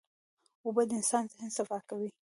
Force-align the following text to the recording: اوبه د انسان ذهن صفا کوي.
اوبه 0.65 0.83
د 0.89 0.91
انسان 0.99 1.23
ذهن 1.31 1.49
صفا 1.57 1.79
کوي. 1.89 2.09